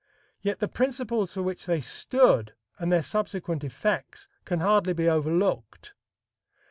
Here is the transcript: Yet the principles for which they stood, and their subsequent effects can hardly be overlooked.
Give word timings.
Yet 0.41 0.57
the 0.57 0.67
principles 0.67 1.31
for 1.31 1.43
which 1.43 1.67
they 1.67 1.79
stood, 1.79 2.55
and 2.79 2.91
their 2.91 3.03
subsequent 3.03 3.63
effects 3.63 4.27
can 4.45 4.59
hardly 4.59 4.93
be 4.93 5.07
overlooked. 5.07 5.93